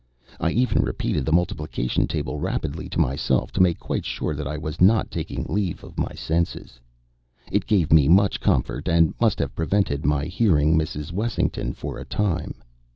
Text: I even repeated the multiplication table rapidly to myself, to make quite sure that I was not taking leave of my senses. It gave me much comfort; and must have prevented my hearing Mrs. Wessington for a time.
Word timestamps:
I 0.39 0.49
even 0.49 0.81
repeated 0.81 1.27
the 1.27 1.31
multiplication 1.31 2.07
table 2.07 2.39
rapidly 2.39 2.89
to 2.89 2.99
myself, 2.99 3.51
to 3.51 3.61
make 3.61 3.77
quite 3.77 4.03
sure 4.03 4.33
that 4.33 4.47
I 4.47 4.57
was 4.57 4.81
not 4.81 5.11
taking 5.11 5.43
leave 5.47 5.83
of 5.83 5.99
my 5.99 6.15
senses. 6.15 6.79
It 7.51 7.67
gave 7.67 7.93
me 7.93 8.07
much 8.07 8.39
comfort; 8.41 8.89
and 8.89 9.13
must 9.21 9.37
have 9.37 9.53
prevented 9.53 10.03
my 10.03 10.25
hearing 10.25 10.75
Mrs. 10.75 11.11
Wessington 11.11 11.73
for 11.73 11.99
a 11.99 12.05
time. 12.05 12.63